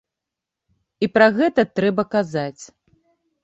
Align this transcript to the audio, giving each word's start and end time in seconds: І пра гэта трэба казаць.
І 1.05 1.11
пра 1.19 1.27
гэта 1.37 1.67
трэба 1.77 2.09
казаць. 2.19 2.63